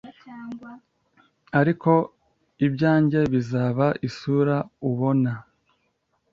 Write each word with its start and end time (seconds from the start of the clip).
Ariko 1.59 1.91
ibyanjye 2.65 3.19
bizaba 3.33 3.85
isura 4.07 4.55
ubona 4.89 5.31